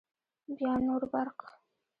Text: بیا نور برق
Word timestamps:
بیا 0.55 0.71
نور 0.85 1.03
برق 1.11 1.39